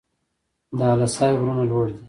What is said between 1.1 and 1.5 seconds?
سای